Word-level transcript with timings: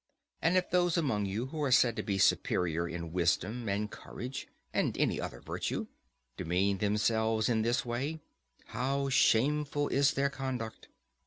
And 0.41 0.57
if 0.57 0.71
those 0.71 0.97
among 0.97 1.27
you 1.27 1.45
who 1.53 1.61
are 1.61 1.71
said 1.71 1.95
to 1.95 2.01
be 2.01 2.17
superior 2.17 2.89
in 2.89 3.13
wisdom 3.13 3.69
and 3.69 3.91
courage, 3.91 4.47
and 4.73 4.97
any 4.97 5.21
other 5.21 5.39
virtue, 5.41 5.85
demean 6.37 6.79
themselves 6.79 7.47
in 7.47 7.61
this 7.61 7.85
way, 7.85 8.19
how 8.69 9.09
shameful 9.09 9.89
is 9.89 10.13
their 10.15 10.31
conduct! 10.31 10.87